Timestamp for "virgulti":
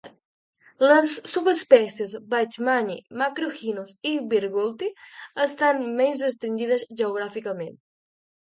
4.33-4.91